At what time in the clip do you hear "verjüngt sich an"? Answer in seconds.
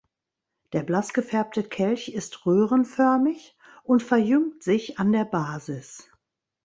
4.01-5.11